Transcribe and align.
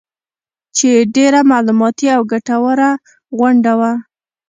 چې 0.77 0.89
ډېره 1.15 1.39
معلوماتي 1.51 2.07
او 2.15 2.21
ګټوره 2.31 2.91
غونډه 3.37 3.73
وه 3.79 3.91